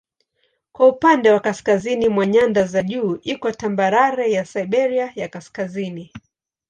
Kwa 0.71 0.87
upande 0.87 1.31
wa 1.31 1.39
kaskazini 1.39 2.09
mwa 2.09 2.25
nyanda 2.25 2.63
za 2.63 2.83
juu 2.83 3.15
iko 3.23 3.51
tambarare 3.51 4.31
ya 4.31 4.45
Siberia 4.45 5.11
ya 5.15 5.27
Kaskazini. 5.27 6.13